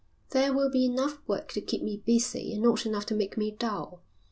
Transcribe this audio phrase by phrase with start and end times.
[0.31, 3.51] There will be enough work to keep me busy and not enough to make me
[3.51, 4.01] dull.